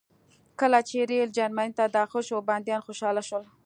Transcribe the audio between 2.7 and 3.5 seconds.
خوشحاله شول